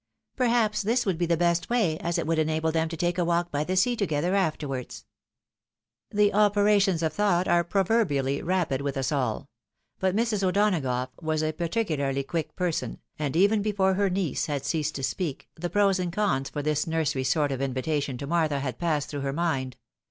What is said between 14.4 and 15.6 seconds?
had ceased to speak,